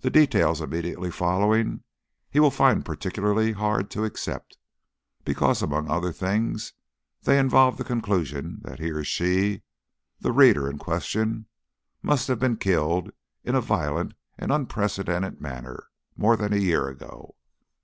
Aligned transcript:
The 0.00 0.10
details 0.10 0.60
immediately 0.60 1.10
following 1.10 1.82
he 2.30 2.40
will 2.40 2.50
find 2.50 2.84
particularly 2.84 3.52
hard 3.52 3.90
to 3.92 4.04
accept, 4.04 4.58
because 5.24 5.62
among 5.62 5.88
other 5.90 6.12
things 6.12 6.74
they 7.22 7.38
involve 7.38 7.78
the 7.78 7.82
conclusion 7.82 8.58
that 8.64 8.80
he 8.80 8.90
or 8.90 9.02
she, 9.02 9.62
the 10.20 10.30
reader 10.32 10.68
in 10.68 10.76
question, 10.76 11.46
must 12.02 12.28
have 12.28 12.38
been 12.38 12.58
killed 12.58 13.10
in 13.44 13.54
a 13.54 13.62
violent 13.62 14.12
and 14.36 14.52
unprecedented 14.52 15.40
manner 15.40 15.88
more 16.18 16.36
than 16.36 16.52
a 16.52 16.56
year 16.58 16.86
ago. 16.88 17.34